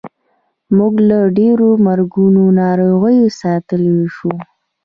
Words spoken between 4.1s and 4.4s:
شو.